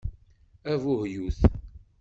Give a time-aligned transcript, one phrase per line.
[0.71, 1.39] Abuhyut!